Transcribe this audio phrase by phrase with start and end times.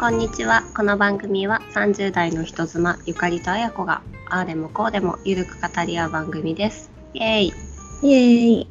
[0.00, 0.62] こんにちは。
[0.74, 6.90] この番組は30代の人妻ゆかりとあやこがああでもこうでもゆるく語り合う番組です。
[7.12, 7.52] イエーイ。
[8.00, 8.68] イエーイ。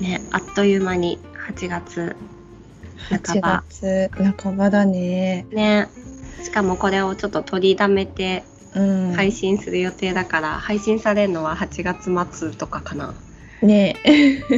[0.00, 2.16] ね、あっという間に8月
[3.08, 3.62] 半8ば。
[3.70, 4.10] 月
[4.42, 5.46] 半ばだね。
[5.52, 5.86] ね。
[6.42, 8.42] しかもこれをちょっと取りだめて
[8.74, 9.12] うん。
[9.12, 13.14] 配信する予定だから、配信されるのは8月末とかかな。
[13.62, 13.94] ね。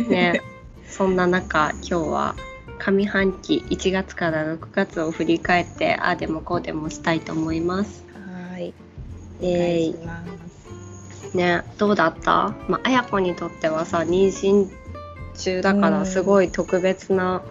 [0.08, 0.40] ね。
[0.88, 2.34] そんな中、今日は
[2.80, 8.04] 上半期1月から6月を振り返ってああでもこうでもしたいと思います。
[8.52, 8.72] はい。
[9.40, 11.36] おイエー。
[11.36, 12.54] ねどうだった？
[12.68, 14.68] まあ、あやこにとってはさ妊娠
[15.38, 17.42] 中だからうんすごい特別な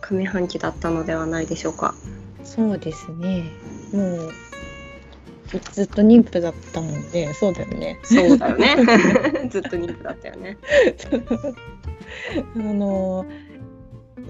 [0.00, 1.94] 上半期だったのではないでしょうか。
[2.44, 3.44] そうですね。
[3.92, 4.32] もう
[5.72, 7.32] ずっと妊婦だったもんね。
[7.34, 7.98] そうだよね。
[8.02, 8.76] そうだよね。
[9.50, 10.56] ずっと妊婦だったよね。
[12.56, 13.26] あの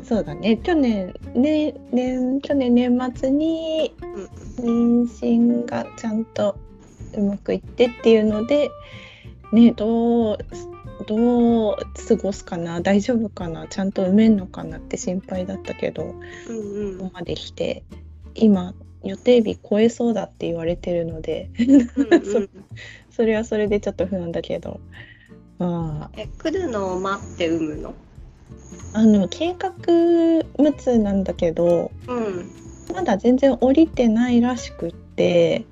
[0.02, 0.56] そうだね。
[0.56, 3.94] 去年ね年去年年末に
[4.56, 6.56] 妊娠がちゃんと
[7.16, 8.70] うまくいってっていうので
[9.52, 10.38] ねどう
[11.06, 11.76] どう
[12.08, 12.80] 過ごすかな。
[12.80, 13.66] 大丈夫かな。
[13.68, 16.14] ちゃんと産めんのかなって心配だったけど
[16.48, 16.98] うんうん。
[16.98, 17.84] ここまで来て
[18.34, 22.48] 今予定日超えそうだって言われてるのでうん
[23.10, 24.80] それはそれでちょっと不安だけど。
[25.58, 27.94] まえ来るのを待って産むの？
[28.92, 29.72] ああの計画
[30.58, 32.50] 無痛なんだけどうん。
[32.94, 35.64] まだ全然降りてないらしくって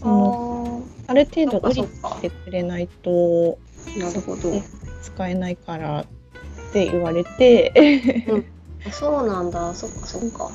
[0.00, 1.84] そのあある程度降り
[2.22, 3.58] てくれないと
[3.96, 4.62] あ、なるほど。
[5.02, 8.24] 使えないからって言われて
[8.86, 9.74] あそうなんだ。
[9.74, 10.50] そっかそっか。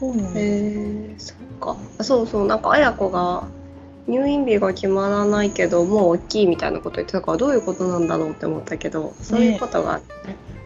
[0.00, 1.76] そうなんだへえ、そっか。
[1.98, 3.44] あそうそう、なんかあやこが
[4.08, 10.12] 入院日が決まらないけど、もう大きいみたいなこと言ってたから、どういうことなんだろうって思ったけど、そういうことがあって、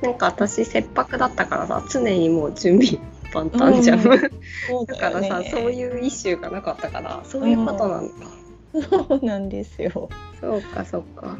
[0.06, 3.00] なんか私、切迫だったからさ、常にもう準備
[3.34, 4.00] 万端じゃん。
[4.00, 4.28] うんだ
[4.68, 8.12] そうからさ、そういうイシューがなかったから、そういうことなんだ。
[8.88, 10.08] そうなんですよ
[10.40, 11.36] そうか、そうか。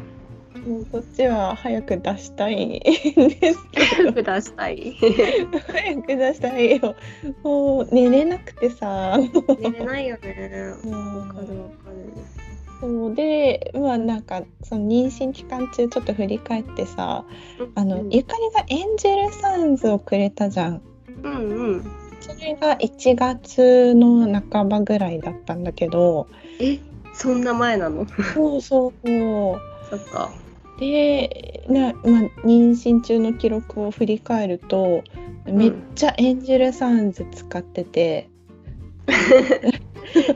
[0.66, 2.84] もうこっちは早く出したいんで
[3.52, 4.94] すけど出したい。
[5.66, 6.94] 早く出したいよ
[7.42, 9.18] もう寝れなくてさ
[9.60, 10.74] 寝れないよね。
[10.90, 12.12] わかるわかる。
[12.80, 17.24] そうでまあなんかその妊娠期間中ちょっと振り返ってさ
[17.74, 20.82] あの、うんゆかりがエンジェルサウンズをくれたじゃん
[21.22, 21.84] うんうん。
[22.20, 26.28] それが1月の半ばぐらいだったんだけど
[26.60, 26.78] え、
[27.14, 28.06] そんな前なの？
[28.34, 30.32] そうそうそうそっか。
[30.82, 32.02] でな、まあ、
[32.44, 35.04] 妊娠中の記録を振り返ると
[35.46, 38.28] めっちゃエンジェルサウンズ使ってて、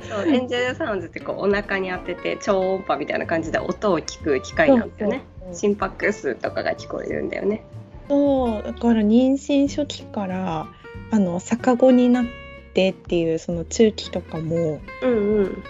[0.08, 5.24] そうエンジェルサウンズってこうお腹に当てて超音波みたいな感じで音を聞く機械なんだよね。
[5.52, 7.62] 心拍数とかが聞こえるんだよね。
[8.08, 10.68] そうだから妊娠初期から
[11.10, 12.26] あの逆子になっ
[12.72, 15.62] てっていうその中期とかもうんうん。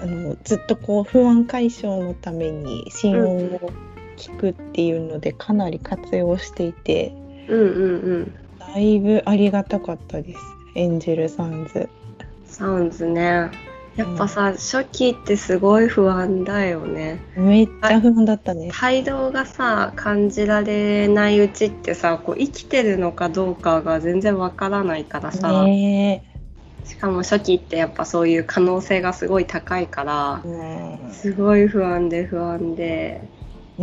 [0.00, 3.70] あのずっとこう不安解消のために心音を
[4.22, 7.12] 聞くっていうのでかなり活用していて
[7.48, 8.34] うんうんうん。
[8.58, 10.40] だいぶありがたかったです
[10.76, 11.88] Angelsounds。
[12.46, 13.50] sounds ね。
[13.96, 17.20] やっぱさ、初期ってすごい不安だよね。
[17.36, 18.70] めっちゃ不安だったね。
[18.72, 26.24] 胎動がさ感じられないうちってさこう生きてるのかどうかが全然わからないからさ、ね
[26.84, 33.22] しかも初期ってやっぱそういう可能性がすごい高いからえ、うんすごい不安で不安で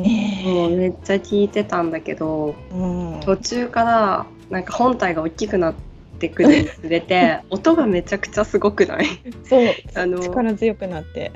[0.01, 5.73] ねもうめっちゃ聞いてたんだけどえ、うん、途中からなんか本体が大きくなっ
[6.19, 9.05] てくるにつれて 音がめちゃくちゃすごくない？
[9.43, 9.65] そう。
[9.95, 11.31] あの力強くなって。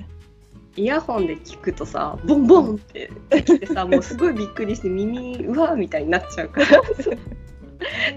[0.75, 3.07] イヤホンで聞くとさボンボンって
[3.45, 6.81] きてさ もうすごいびっくりして耳うわーみたいになっちゃうから。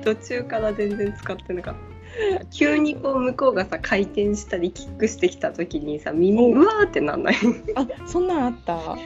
[0.05, 2.47] 途中から全然使ってなかった。
[2.47, 7.35] 急にこう向こうがさ回転したりキックしてきた時にさ耳うわーってなんない？
[7.75, 8.97] あそんなんあった？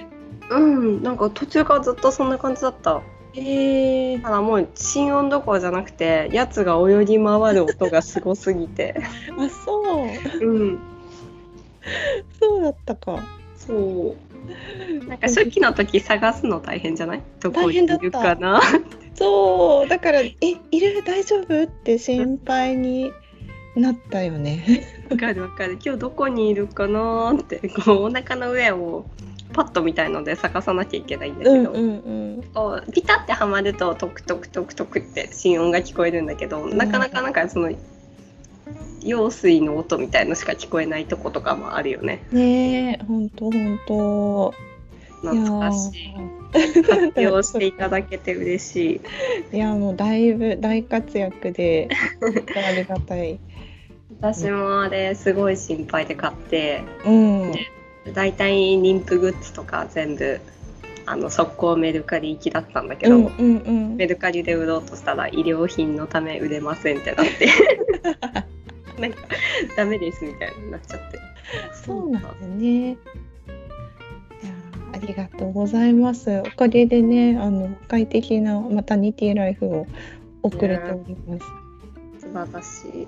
[0.50, 3.02] うんなんか途中からずっとそんな感じだった。
[3.34, 8.96] えー、ただもう心音どころじゃなくてやつが泳ぎ回る音がすごすぎて。
[9.38, 10.04] あそ
[10.42, 10.46] う。
[10.46, 10.78] うん。
[12.40, 13.20] そうだったか。
[13.56, 15.06] そう。
[15.06, 17.22] なんか初期の時探すの大変じゃない？
[17.40, 18.60] どこにいるか大な
[19.14, 19.88] そう。
[19.88, 20.34] だから「え
[20.72, 21.02] いる？
[21.04, 23.12] 大丈夫?」って心配に
[23.76, 24.82] なったよね。
[25.10, 25.78] わかるわかる。
[25.84, 27.30] 今日どこにいるかな？
[27.32, 29.04] ーってこうお腹の上を
[29.52, 37.72] パッドみたいので探さなきゃいけないんだけど、ピタってはまるとトクトクトクトクって心音が聞こえるんだけど、んなかなかなんかその
[39.02, 42.24] 羊水の音みたいのしか聞こえないとことかもあるよね。
[42.32, 44.54] ねえほんとほんと。
[45.22, 46.40] 懐かしい。
[46.52, 49.00] 発表していただけて嬉し
[49.52, 49.56] い。
[49.56, 51.88] いやもうだいぶ大活躍で
[52.22, 53.38] ありがたい。
[54.20, 57.52] 私もあれすごい心配で買って、うん。
[58.12, 60.40] だいたい妊婦グッズとか全部
[61.06, 63.96] あの速攻メルカリ行きだったんだけど、うんうんうん。
[63.96, 67.48] メルカリで売ろうとしたら医療品のため売れませんってなって
[69.00, 69.18] なんか
[69.76, 71.18] ダメですみたいになっちゃって
[71.72, 72.96] そうなんだね。
[74.92, 76.40] ありがとうございます。
[76.40, 79.86] おかげでね、あの快適なマタニティライフを
[80.42, 81.46] 送れております。
[82.20, 83.06] 素晴らしい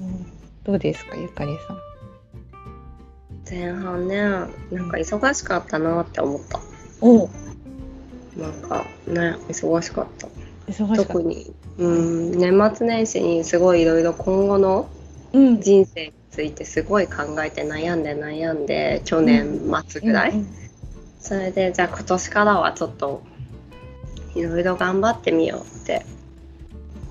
[0.00, 0.26] うん
[0.64, 1.95] どうですか、ゆかりさん。
[3.48, 4.46] 前半ねな
[4.82, 6.60] んか忙しかったなって思った。
[7.00, 7.28] お、
[8.36, 10.28] なんかね忙しかった。
[10.68, 11.04] 忙しかった。
[11.04, 14.88] 特にうん年末年始にすごいいろいろ今後の
[15.32, 15.60] うん。
[15.60, 20.48] 人生についてすごい考えて悩んで悩んで去年末ぐらい、うん
[21.18, 23.20] それでじゃあ今年からはちょっと
[24.36, 26.06] いろいろ頑張ってみようって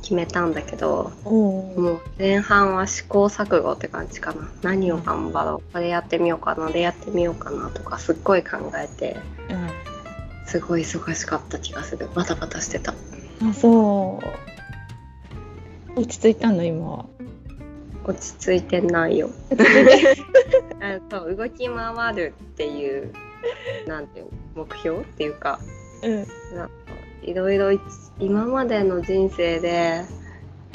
[0.06, 9.18] 決めたんだけどもう前半は試行錯誤って感じかな何を頑張ろうこれやってみようかなあれやってみようかなとかすっごい考えて
[10.46, 12.94] すごい忙しかった気がするバタバタしてた
[13.42, 13.50] うん。
[13.50, 14.22] あ、そ
[15.96, 16.00] う。
[16.00, 17.06] 落ち着いたの今は。
[18.06, 19.32] 落ち着いてないよ
[20.80, 23.12] あそう動き回るっていう
[23.88, 24.32] なんていうの
[24.64, 25.60] 目標っていうか
[26.04, 26.16] うん。
[26.56, 26.74] なんか
[27.26, 27.80] いろいろい
[28.20, 30.06] 今までの人生で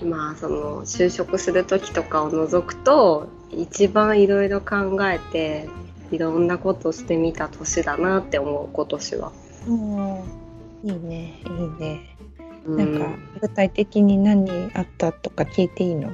[0.02, 5.68] まあその就職する時とかを除くと一番いろいろ考えて
[6.10, 9.32] いろんなことしてみた年だなって思う今年は。
[9.68, 10.40] おー
[10.82, 12.16] いいね、いいね。
[12.64, 16.10] うなんか具体的に何あったとか聞いていいの？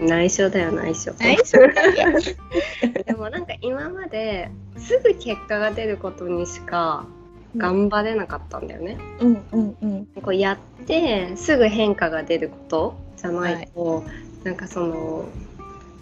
[0.00, 1.12] 内緒だよ内緒。
[1.18, 1.58] 内緒
[3.04, 7.04] でもなんか今まですぐ結果が出ることにしか
[7.58, 8.96] 頑張れなかったんだよね。
[9.20, 10.06] うんうんうん。
[10.22, 14.04] こうやってすぐ変化が出ることじゃないと、
[14.44, 15.28] なんかその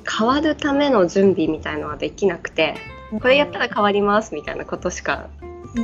[0.08, 2.76] 変わるための準備みたいのはできなくて
[3.10, 5.28] これやったら変わりますみたいなことしか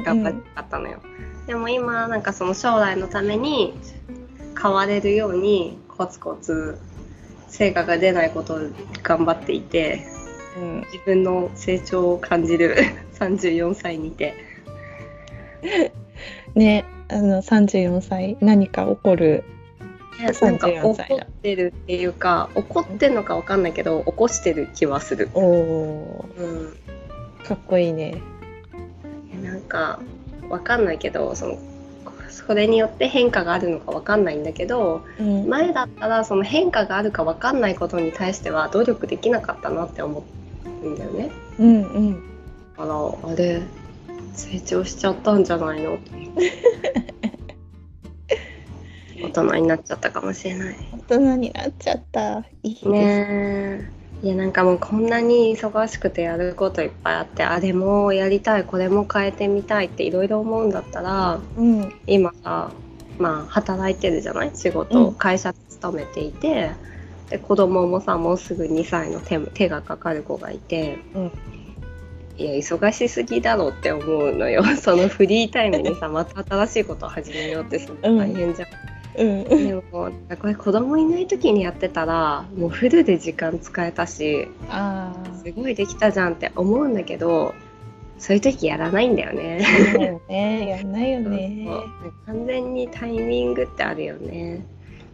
[0.04, 1.00] 頑張れなかったのよ。
[1.46, 3.74] でも今なんかその将来のために
[4.60, 6.78] 変われるようにコツコツ
[7.48, 8.58] 成果が出ないことを
[9.02, 10.06] 頑張っていて
[10.56, 10.80] うん。
[10.92, 12.76] 自分の成長を感じる
[13.18, 14.51] 34歳にて。
[16.54, 19.44] ね、あの三十四歳何か起こる。
[20.20, 25.30] なんか34怒歳だってるっていうか怒ってんのかわかんないけど起こしてる気はする。
[25.34, 28.20] おおうん、ー、かっこいいね。
[29.42, 30.00] なんか
[30.48, 31.58] わかんないけどその
[32.28, 35.48] それによって変化があるのかわかんないんだけどうん。
[35.48, 40.24] 前だったらその変化があるかわかんないことに対しては努力できなかったなって思
[40.82, 41.30] うんだよね。
[41.58, 42.12] うんうん。
[42.76, 42.88] だか
[43.24, 43.62] らあれ
[44.34, 45.98] 成長しちゃったんじゃないの？
[49.22, 50.76] 大人になっちゃったかもしれない。
[51.08, 52.38] 大人になっちゃった。
[52.62, 52.88] いい。
[52.88, 53.00] ね
[54.22, 62.70] えいやなんかもうこんなに忙しくてやることいっぱいあってあれもやりたいこれも変えてみたいっていろいろ思うんだったらうん今さ
[63.18, 64.52] まあ働いてるじゃない？
[64.54, 66.70] 仕事、うん会社勤めていて
[67.30, 71.32] で子供もさもうすぐ2歳の手手がかかる子がいて、うん
[72.38, 78.68] いや忙しすぎだろうって思うのよ そのフリータイムにさまた新しいことを始めようってすごい大変じゃん。
[79.14, 80.10] うんでもこ
[80.46, 85.12] れ子供いない時にやってたらもうフルで時間使えたしあ
[85.44, 87.54] すごいできたじゃんって思うんだけど
[88.22, 89.58] そういう時やらないんだよね。
[89.98, 90.68] よね。
[90.68, 91.66] やんないよね。
[91.66, 94.64] そう完全にタイミングってあるよね。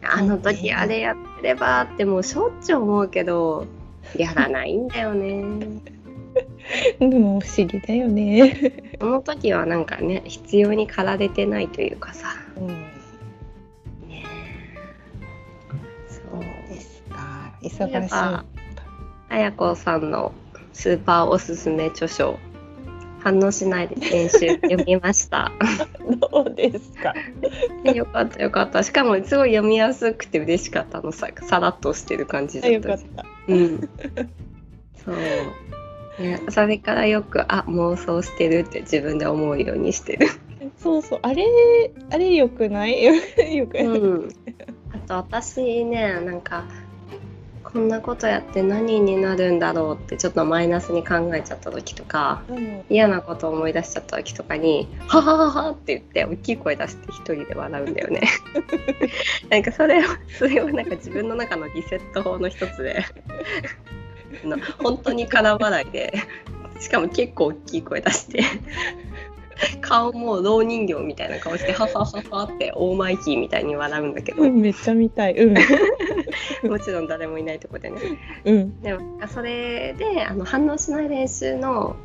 [0.03, 3.67] あの時あれやってればってもうしょっちゅう思うけど
[4.15, 5.43] やらないんだよね。
[7.01, 8.95] でも不思議だよね。
[9.01, 12.29] その時はなんかね必要に駆られてないというかさ。
[12.57, 12.67] うん。
[14.09, 14.25] ね
[16.09, 17.53] そうですか。
[17.63, 18.61] 忙しばい。
[19.31, 20.33] あやこさんの
[20.73, 22.39] スーパーおすすめ著書
[23.21, 25.53] 反応しないで練習読みました。
[26.33, 27.13] どうですか？
[27.93, 28.83] よかったよかった。
[28.83, 33.03] しかもすごい読みやすくて嬉しかったのささらっとしてる感じあだったし。
[33.03, 33.27] よかった。
[33.49, 33.89] うん。
[35.05, 35.17] そう。
[36.19, 40.29] ね、それからよくあ妄想してるって自分で思うようにしてる。
[40.79, 41.19] そうそう。
[41.23, 41.45] あれ
[42.11, 43.03] あれよくない？
[43.05, 43.85] よくない？
[43.85, 44.29] うん。
[44.93, 46.65] あと私ねなんか
[47.63, 58.23] こんなことやって何になるんだろうってちょっとマイナスに考えちゃった時とかうん嫌なことを思い出しちゃった時とかに「はははは」って言って大きい声出して一人で笑うんだよね。
[59.51, 60.03] なんかそれを
[60.39, 63.05] それをなんか自分の中のリセット法の一つで
[64.79, 66.13] 本当に空笑いで。
[66.81, 68.43] しかも結構大きい声出して。
[69.81, 75.35] 顔も老人形みたいな顔してハハハハってオーマイキーみたいに笑うんだけど、うんめっちゃ見たい。
[75.35, 75.55] うん。
[76.71, 78.01] もちろん誰もいないとこでね。
[78.45, 78.81] うん。
[78.81, 81.97] でもそれであの反応しない練習の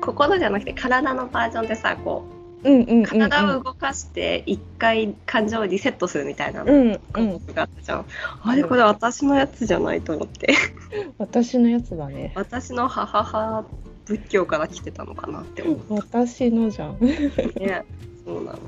[0.00, 6.98] 心じゃなくて体のバージョンでさこう体を動かして一回感情をリセットするみたいなのうんうん。
[7.12, 8.04] 項目があったじゃん、
[8.42, 10.54] あれこれ私のやつじゃないと思って。
[11.18, 12.32] 私のやつだね。
[12.34, 13.64] 私の母母
[14.06, 16.98] 仏教から来てたのかなって思う私のじゃん。
[17.00, 17.84] ね
[18.24, 18.58] そうなの。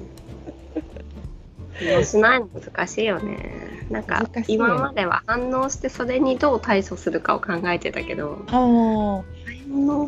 [2.04, 3.72] しないの難しいよね。
[3.90, 9.24] なんか今までは反応してそれにどう対処するかを考えてたけど反応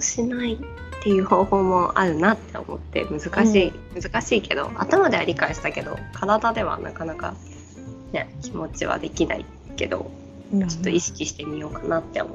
[0.00, 0.58] しない
[1.04, 7.34] っていう方法もあるなって思って難しい、難しいけど頭では理解したけど体ではなかなか
[8.12, 9.44] ね気持ちはできない
[9.76, 10.10] けど
[10.50, 12.34] ちょっと意識してみようかなって思っ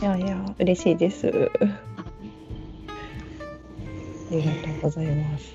[0.00, 0.06] た。
[0.06, 1.30] いやいや嬉しいですあ
[4.30, 5.52] りがとうございます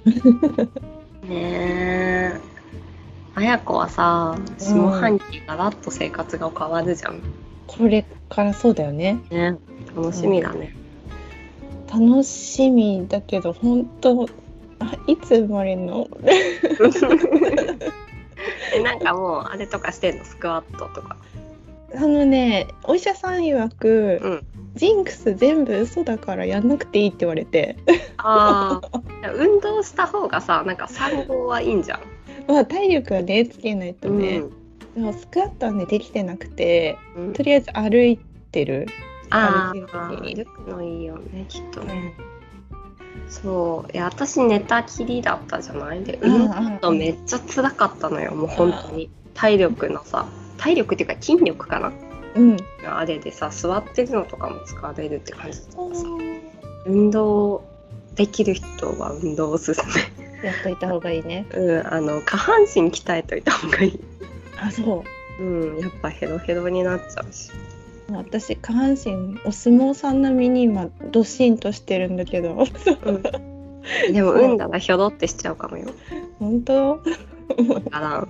[1.25, 2.41] ねえ。
[3.35, 7.21] あや子はさ下半期ガラッと生活が変わるじゃん。
[7.67, 9.57] これからそうだよねね
[9.95, 10.82] 楽しみだね。
[11.93, 14.27] 楽しみだけど本当
[14.79, 16.07] あいつ生まれんの？
[18.75, 20.25] えなんかもうあれとかしてんの？
[20.25, 21.17] スクワットとか。
[21.95, 24.41] あのねお医者さん曰く、うん。
[24.75, 27.77] ジンクス全部嘘だからやんなくていいって言われて。
[28.17, 29.01] ああ
[29.35, 31.99] 運動した方がさなんか産後はいいんじゃん。
[32.47, 34.49] まあ体力はねつけないとね、うん
[34.95, 38.17] でもスクワットはねできてなくてうんとりあえず歩い
[38.51, 38.87] てる、
[39.29, 42.13] あ歩けるあ時に歩くのいいよねきっとね。
[43.29, 50.27] そういや私寝たきりだったじゃないでうん運動とめっちゃ辛かったのよもう本当に体力のさ
[50.57, 51.91] 体力っていうか筋力かな
[52.35, 56.05] うんあれでさ座ってるのとかも使われるって感じだからさ
[56.85, 57.63] 運動
[58.15, 59.81] できる人は運動おすす
[60.43, 63.99] やっといた方がいいねうんあの下半身鍛えといた方がいい
[64.61, 65.03] あそ
[65.39, 67.51] ううんやっぱヘロヘロになっちゃうし
[68.09, 72.65] 私下半身お相撲さん並みに今ドシンとしてるんだけど。
[74.11, 74.57] でも産ん。
[74.57, 75.87] だらひょろってしちゃうかもよ。
[76.39, 76.89] 本当？
[76.91, 77.01] わ
[77.91, 78.27] からん。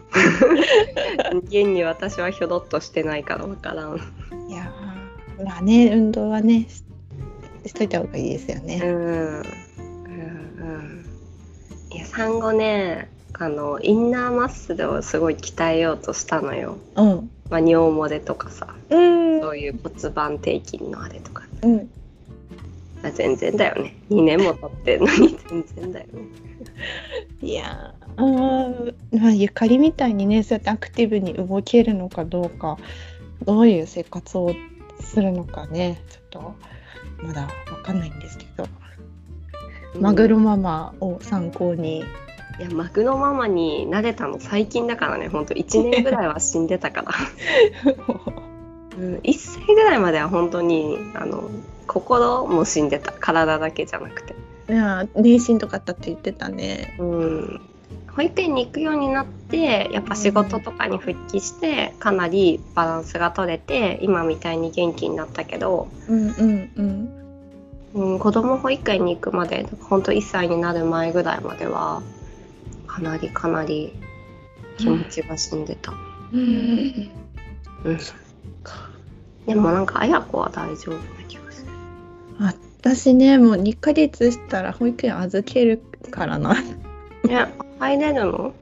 [1.46, 3.98] 現に私はひょろっとしてないからわからん。
[4.50, 6.84] いやーまあね運動はねし
[7.66, 8.82] しといた方がいいですよね。
[8.84, 8.92] うん。
[8.92, 11.06] うんうん。
[11.92, 17.32] いや産後ねあのインナーマッスルをすごい鍛えようとしたのよ、うん。
[17.54, 19.00] まあ、尿漏れとかさう
[19.38, 19.40] ん。
[19.40, 21.44] そういう骨盤底筋のあれとか。
[21.62, 21.90] うん。
[23.04, 23.96] あ全然だよね。
[24.10, 26.14] 2年も経ってるのに全然だよね。
[27.48, 28.96] いやー。
[29.20, 32.80] まあゆかりみたいにねそうやってアクティブに動けるのかどうか
[33.46, 34.56] どういう生活を
[35.00, 36.56] するのかねちょっと
[37.22, 37.50] まだわ
[37.84, 38.68] かんないんですけど、
[40.00, 42.04] マグロママを参考に
[42.60, 45.28] いやマグロママに慣れたの最近だからね。
[45.28, 47.12] ほんと1年ぐらいは死んでたから、
[48.98, 51.50] うん、1歳ぐらいまでは本当にあの
[51.88, 53.12] 心も死んでた。
[53.12, 54.36] 体だけじゃなくて。
[54.70, 56.96] いや妊娠とかあったって言ってたね。
[57.00, 57.62] うん。
[58.16, 67.24] 保育園に行くようになってやっぱ仕事とかに復帰してかなりバランスが取れて今みたいに元気になったけど、うんうんうん。
[67.94, 72.02] うん、子供保育園に行くまで本当1歳になる前ぐらいまでは
[72.94, 73.92] かなりかなり
[74.78, 75.94] 気持ちが死んでた。
[76.32, 77.12] うん。
[77.86, 77.98] うん、
[79.48, 81.72] でもなんか綾子は大丈夫な気がする。
[82.80, 85.82] 私ねもう2ヶ月したら保育園預ける
[86.12, 86.54] からな。
[87.24, 87.48] ね
[87.80, 88.54] 入れるの？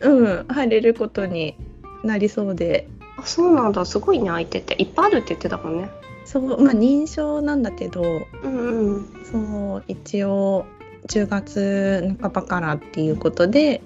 [0.00, 1.56] うん入れることに
[2.04, 2.86] なりそうで。
[3.16, 5.90] あそうなんだすごいね空いてていっぱいあるって言ってたもんね。
[6.24, 8.02] そうまあ認証なんだけど
[8.44, 10.64] うんうんそう一応
[11.08, 13.82] 10月半ばからっていうことで、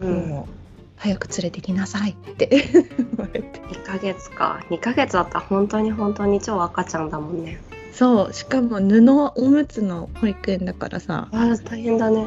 [0.00, 0.58] うん、もう
[0.96, 2.48] 早く連れてきなさいって。
[2.48, 2.82] 言
[3.16, 4.64] われて2ヶ月か。
[4.70, 7.60] 2ヶ月だったら本当に本当に超赤ちゃんだもんね。
[7.92, 8.32] そう。
[8.32, 9.02] しかも布
[9.36, 11.28] おむつの保育園だからさ。
[11.32, 12.26] あ大変だね。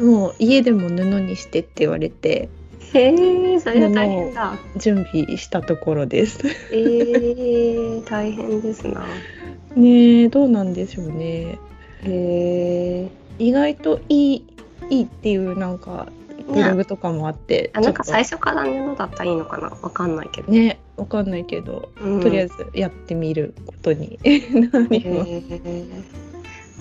[0.00, 2.48] もう家でも布にしてって言われて。
[2.94, 3.12] へ
[3.54, 4.54] えそれは大変だ。
[4.76, 6.38] 準備したところです。
[6.72, 9.04] えー、大変ですな。
[9.76, 11.58] ねえどうなんでしょうね。
[12.02, 14.46] へえ意外といい
[14.90, 16.06] いいっていうなんか
[16.48, 20.52] ブログとかもあって、あなんか最初から布だったらいいのかなわかんないけど。
[20.52, 22.20] ねわかんないけど、うん。
[22.20, 24.18] とりあえずやってみることに。
[24.22, 25.24] なりま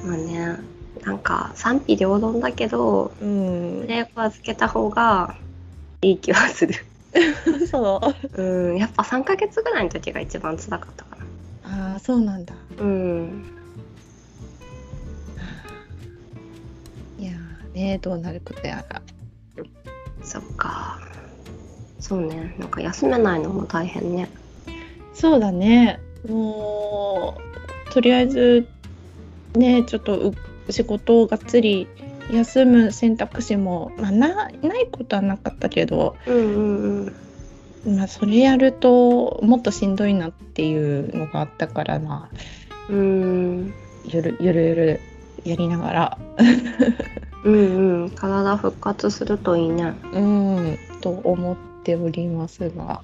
[0.05, 0.57] まあね
[1.03, 5.35] なんか賛否両論だけどうん、早く預けた方が
[6.01, 6.75] いい気はする。
[7.69, 8.01] そ
[8.35, 8.41] う。
[8.41, 11.17] うんやっぱ3ヶ月ぐらいの時が一番辛かったか
[11.63, 11.91] な。
[11.91, 12.53] ああそうなんだ。
[12.79, 13.54] うん
[17.75, 19.01] ねどうなることやら。
[20.23, 20.99] そっか。
[21.99, 22.55] そうね。
[22.57, 24.29] なんか休めないのも大変ね。
[25.13, 25.99] そうだね。
[26.27, 27.37] も
[27.89, 28.67] うとりあえず
[29.53, 30.33] ねちょっとう
[30.69, 31.87] 仕事をがっつり
[32.31, 37.15] 休む選択肢も、まあ、なないことはなかったけど、うんうん
[37.85, 37.97] うん。
[37.97, 43.73] まあ、それやるともっとしんどいなっていうのがあったからまあうん。
[44.05, 44.99] ゆるゆるゆる
[45.43, 46.17] やりながら
[47.45, 49.93] うんうん体復活するといいね。
[50.11, 53.01] うんと思っておりますが、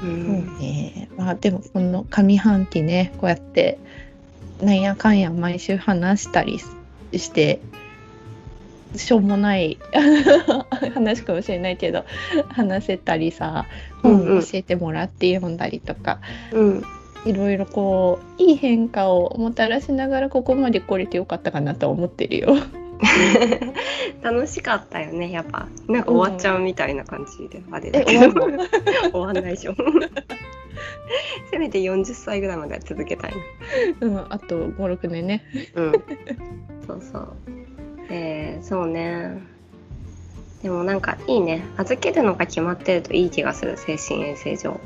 [0.00, 1.08] うそうんね。
[1.16, 3.78] まあでもこの上半期ねこうやって
[4.62, 7.60] なんやかんや毎週話したりして
[8.94, 9.78] しょうもない
[10.94, 12.04] 話かもしれないけど
[12.48, 13.66] 話せたりさ
[14.02, 16.20] 本教えてもらって読んだりとか、
[16.52, 16.84] うん。
[17.26, 22.56] いろいろこういい変化をもたらしながらここまで来れてよかったかなと思ってるよ。
[24.22, 25.68] 楽しかったよねやっぱ。
[25.88, 28.32] なんか終わっちゃうみたいな感じで、あれだえけど。
[29.12, 29.74] 終わんないでしょ。
[31.50, 33.34] せめて40歳ぐらいまでは続けたい
[34.00, 35.44] うん、あと56年ね。
[35.74, 35.92] なうん。
[36.86, 37.36] そうそう。
[38.10, 39.38] えー、そうね。
[40.62, 41.64] でもなんかいいね。
[41.76, 44.78] 預けるのが決まってるといい気がする精神衛生上。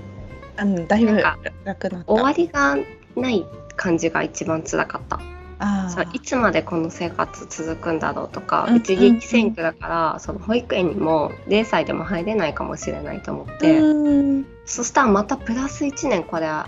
[0.57, 1.21] あのだいぶ
[1.65, 2.05] 楽な。
[2.07, 2.77] 終わりが
[3.17, 3.45] ない
[3.77, 5.17] 感じが一番辛かった。
[5.17, 5.21] あ
[5.61, 14.47] さいつまでこの生活続くんだろうとかうん一撃選挙だからその保育園にも0歳でも入れないかもしれないと思って、うん。
[14.67, 16.67] そしたらまたプラス1年これあ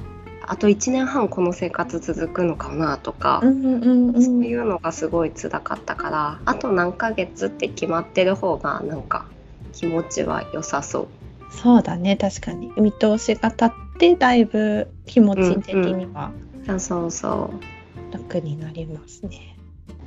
[0.58, 4.22] と1年半この生活続くのかなとかう、んうんうん。
[4.22, 9.26] そういうのがすごい辛かったからあと何ヶ月って決まってる方がなんか
[9.72, 11.08] 気持ちは良さそう。
[11.50, 12.72] そうだね確かに。
[12.76, 16.30] 見通しが立ってだいぶ気持ち的には。
[16.68, 17.75] あそうそう
[18.10, 19.56] 楽になりますね。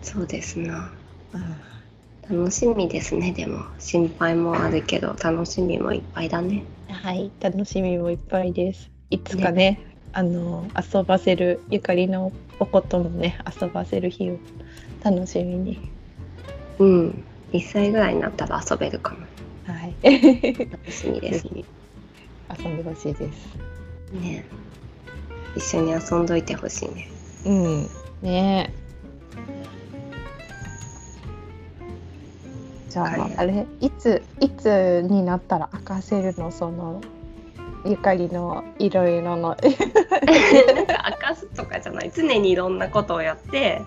[0.01, 0.91] そうですな。
[1.34, 2.38] うん。
[2.38, 3.32] 楽しみですね。
[3.32, 6.63] でも心配もあるけど楽しみもいっぱいだね。
[6.88, 7.32] はい。
[7.39, 8.92] 楽しみもいっぱいです。
[9.09, 9.79] いつかね
[10.14, 14.38] あの遊ばせるゆかりのおこともね遊ばせる日を
[15.03, 15.92] 楽しみに。
[16.77, 17.24] うん。
[17.51, 19.25] 1歳ぐらいになったら遊べるかも。
[19.66, 19.96] はい。
[20.70, 21.64] 楽しみですね。
[22.64, 23.57] 遊んでほしいです。
[24.14, 24.46] ね。
[25.55, 27.07] 一緒に遊んどいてほしいね
[27.46, 27.90] うん。
[28.22, 28.74] ね。
[32.90, 36.52] じゃあ、はいあれいついつになったら明かせるの？
[36.52, 37.02] その
[37.86, 39.62] ゆかりのいろいろの、なんか
[41.12, 42.12] 明かすとかじゃない。
[42.14, 43.82] 常にいろんなことをやって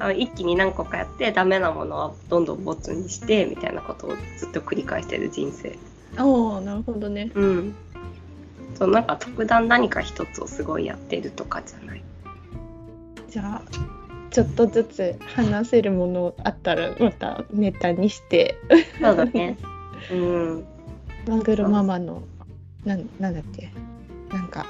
[0.00, 5.78] あの一気に何個かやってダメなものはどんどんボツにしてみたいなことをずっと繰り返してる人生。
[6.18, 7.30] おおなるほどね。
[7.34, 7.74] うん。
[8.74, 12.02] そうなんか特段何か一つをすごいやってるとかじゃない
[13.30, 13.90] じゃあ
[14.30, 18.56] ちょっとずつ話せるものあったらまたネタにして。
[19.00, 19.56] そうだね。
[20.10, 20.64] うん。
[21.28, 22.22] マグロママの
[22.84, 23.70] なんなんだっけ？
[24.32, 24.66] なんか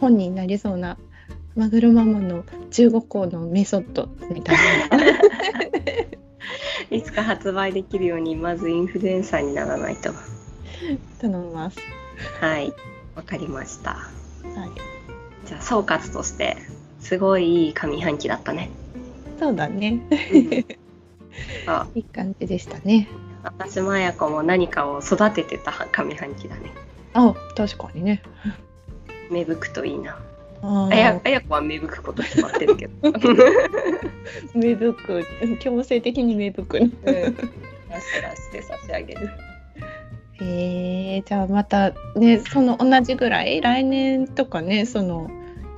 [0.00, 0.96] 本になりそうな
[1.56, 4.56] マグロママの15個のメソッドみたい
[4.90, 4.98] な。
[6.96, 10.10] いつか発売できるようにまずインフルエンサーにならないと。
[11.20, 11.78] 頼みます。
[12.40, 12.72] はい。
[13.14, 13.90] わかりました。
[13.90, 13.98] は
[14.66, 14.70] い、
[15.46, 16.56] じゃあ総括として
[17.00, 18.70] すごいいい上半期だったね、
[19.38, 20.00] そうだね。
[21.66, 21.86] あ。
[21.94, 23.08] いい感じでしたね。
[23.42, 26.70] 私も綾子も何かを育ててた上半期だね。
[27.14, 28.22] あ、確かにね。
[29.30, 30.18] 芽吹くといいな。
[30.62, 32.92] ああやー綾子は芽吹くこと決まってるけど。
[34.54, 35.24] 芽吹く、
[35.60, 36.80] 強制的に芽吹く。
[36.80, 36.84] の。
[36.86, 36.92] うん。
[37.02, 39.30] 出し出して差し上げる。
[40.42, 43.60] へえじゃあまたねその同じぐらい？
[43.60, 45.30] 来年とかねその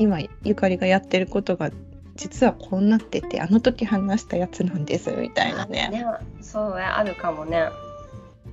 [0.02, 1.70] 今ゆかりがやってることが
[2.16, 5.88] 実はこうなっててあの時話したやつなんですみたいなね。
[5.90, 6.04] ね
[6.40, 7.68] そうねあるかもね。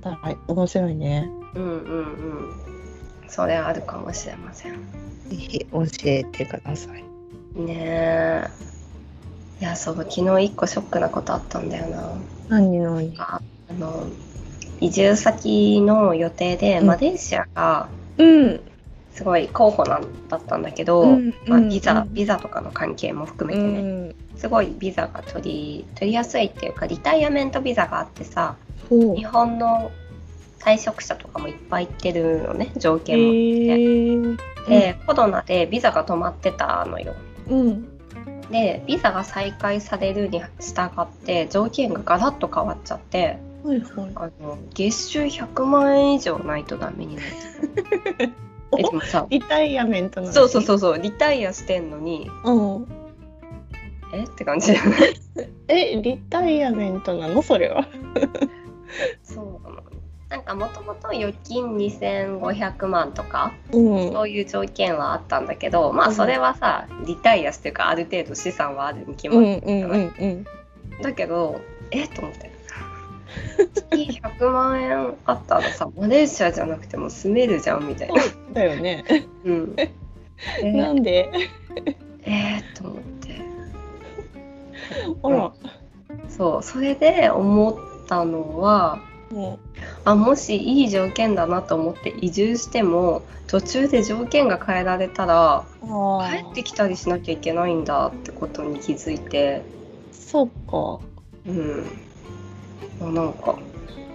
[0.02, 1.30] はい面白いね。
[1.54, 2.02] うんうんう
[2.46, 2.70] ん。
[3.28, 4.72] それあるかもしれません。
[5.28, 7.04] ぜひ教えてください。
[7.60, 8.48] ねえ。
[9.60, 12.14] いやそう昨日一個ショックなことあったんだよな。
[12.48, 14.06] 何何ああの
[14.80, 16.86] 移住先の予定で、うん。
[16.86, 18.60] マレーシアがうん
[19.12, 28.56] すごい候補なんだったんだけど、うんまあ、うんビザうんビザとかの関係も含うめてね、んすごいビザが取り取りやすいっていうかリタイアメントビザがあってさ
[28.88, 29.90] 日本の
[30.60, 33.24] 退職者とかもいっぱい行ってるのね条へ件も。
[33.24, 34.36] ー
[34.68, 37.14] で、コロナでビザが止まってたのよ。
[37.48, 37.88] うん
[38.50, 44.10] でビザが再開されるに従って条件がガラッと変わっちゃってはいはい。
[44.16, 48.32] あの月収100万円以上ないとダメになっちゃう。
[48.78, 49.26] えでもさ。
[49.30, 50.32] リタイアメントの。
[50.32, 50.98] そうそうそうそう。
[51.00, 52.30] リタイアしてんのに。
[52.44, 52.50] う。
[52.50, 52.86] うん。
[54.12, 54.24] え？
[54.24, 54.72] って感じ。
[54.72, 55.14] じゃない
[55.68, 57.42] えリタイアメントなの？
[57.42, 57.86] それは。
[59.22, 59.82] そうなの
[60.28, 63.78] なんかもともと預金2500万とかう
[64.10, 64.12] ん。
[64.12, 66.10] そういう条件はあったんだけどまうん。
[66.10, 70.50] あそれはさリタイアしていうかある程度資産はあるに決まっうんうんうんうんて
[71.02, 72.06] だけどえ？
[72.08, 72.50] と思って。
[73.74, 78.14] 月100万円あったらさマレーシアじゃなくても住めるじゃんみたいな。
[78.52, 79.04] だよね。
[79.44, 79.74] うん、
[80.62, 81.30] え なんで？
[82.24, 83.40] えー、と思って。
[85.22, 85.52] あら。
[86.28, 87.74] そうそれで思っ
[88.06, 89.58] たのはも
[90.04, 99.62] あもしいい条件だなと思って移住しても途中で条件が変えられたら帰ってきたりしなきゃいけないんだってことに気づいて。
[100.12, 101.00] そっか。
[101.46, 101.84] うん。
[103.02, 103.58] あなんか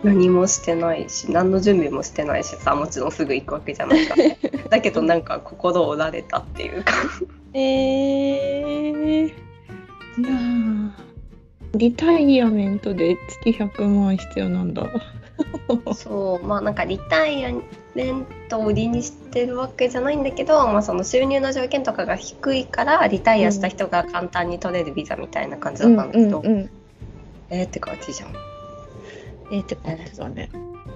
[0.05, 4.23] 何もしてないし何の準備もしてないしさもちろんすぐ行くわけじゃないから。
[4.69, 6.93] だけどなんか心折られたっていうか。
[7.53, 11.05] えー、じゃあ
[11.75, 14.87] リタイアメントで月100万必要なんだ。
[15.93, 17.53] そうまあなんかリタイア
[17.95, 26.69] メントを売りにしてるわけじゃないんだけど、まあ、その収入の条件とかが低いからリタイアした人が簡単に取れるビザみたいな感じだったんだけど、うん。
[27.49, 28.54] えーって感じじゃん
[29.51, 30.49] えー、って感じだね。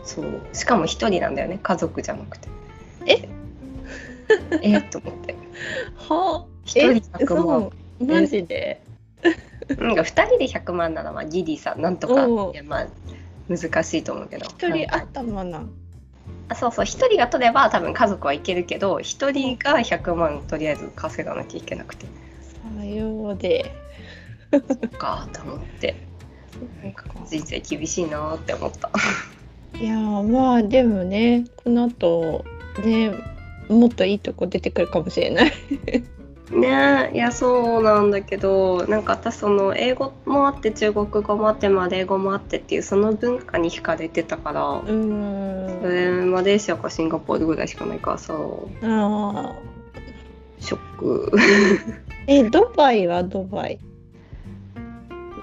[0.04, 0.42] そう。
[0.54, 1.60] しかも一人なんだよね。
[1.62, 2.50] 家族じゃなくて。
[3.06, 3.30] え？
[4.62, 5.36] えー、と思って。
[5.98, 6.46] は？
[6.66, 8.82] 一人100万マジで？
[9.78, 12.88] なんか2人で100万ならまあギリさなんとかいやまあ
[13.50, 14.46] 難しいと思うけど。
[14.46, 15.64] 一人頭な。
[16.48, 16.86] あそうそう。
[16.86, 22.08] 1人が取れば多分家族はいけるけど1人が100万とりあえず稼がなきゃいけなくて。
[22.78, 23.72] さようで。
[24.52, 24.64] そっ
[24.98, 26.09] かと思って
[26.84, 28.90] なんか人生厳しいなって思った
[29.80, 32.44] いやーまあでもねこの後
[32.84, 33.12] ね
[33.70, 35.52] もっといいとこ出てくるかもしれない。
[36.52, 44.92] ねえいやそうなんだけどなんか私その英語もあって中国語もあってマレー語もあってっていうその文化に惹かれてたからうー
[45.78, 45.82] ん。
[45.84, 48.34] それマレーシアかシンガポールぐらいしかないからさ
[48.82, 49.56] あ
[50.60, 51.40] ショックー
[52.26, 53.80] えドバイはドバイ？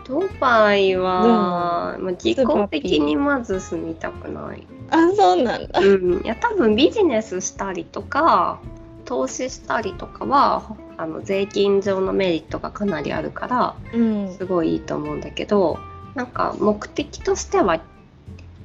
[0.06, 4.66] ドバイは、まあ、基本的にまず住みたくない。
[4.90, 5.80] あそうなんだ。
[5.80, 8.60] うん、いや多分ビジネスしたりとか
[9.04, 14.34] 投資したりとかはあの税金上のメリットがかなりあるからうん。
[14.36, 15.78] すごいいいと思うんだけど
[16.14, 17.80] なんか目的としては、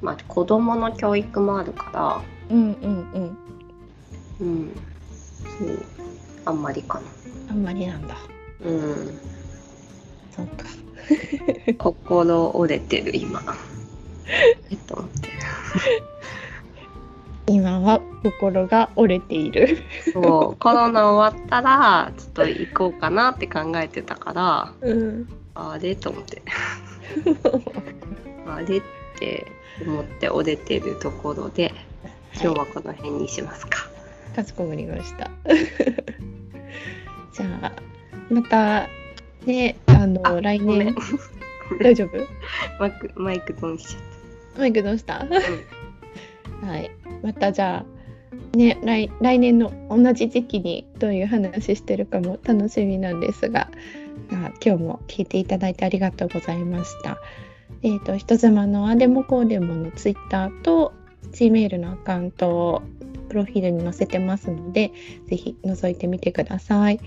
[0.01, 3.38] まあ、子供の教育もあるかうんうんうん。
[4.39, 4.71] ら、うん、
[5.60, 5.86] そう
[6.45, 7.06] あんまりかな。
[7.49, 8.15] あんまりなんだ。
[8.63, 9.19] うん、
[10.32, 10.65] そうか。
[11.78, 13.41] 心折れてる今。
[14.69, 15.30] えっと思って
[17.47, 19.78] 今は心が折れている。
[20.13, 25.28] そうコロナ終わったらちょっと行こうかなって考えてたからうん。
[25.54, 26.41] あれと思って
[28.47, 28.82] あれっ
[29.19, 29.45] て
[29.86, 31.74] 思って折れてるところで
[32.36, 33.89] 今日はこの辺にしますか。
[34.36, 35.30] かしこまりました。
[37.34, 37.71] じゃあ
[38.30, 38.88] また
[39.45, 40.95] ねあのあ来年
[41.82, 42.17] 大丈夫？
[42.80, 44.01] マイクマイクドンしちゃっ
[44.60, 45.19] マイクどうした？
[45.19, 45.25] た。
[45.25, 45.32] うん
[46.67, 46.91] はい。
[47.23, 47.86] またじゃ
[48.54, 53.71] あね来来年の同じ時期にどういう話してるかも楽しみなんですが、
[54.32, 57.17] あ今日も聞いていただいてありがとうございました。
[57.84, 60.93] えっ、と人妻のあでもこうでものツイッターと
[61.32, 62.82] Gmail のアカウントを
[63.30, 64.91] プロフィールに載せてますので、
[65.27, 66.99] ぜひ覗いてみてください。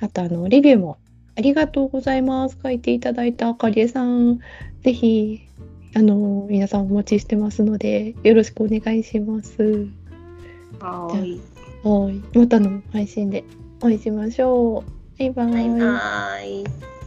[0.00, 0.98] あとあのレビューも
[1.40, 2.58] ありがとうございます。
[2.62, 4.40] 書いていただいたあかりえさん、
[4.82, 5.40] ぜひ
[5.96, 9.88] あの皆さんお待ちしてますのでよろしくお願いします。
[10.80, 11.40] はーい。
[11.82, 13.42] はい、またの配信で
[13.80, 15.18] お会いしましょう。
[15.18, 15.46] バイバイ。
[15.46, 16.99] バイバイ。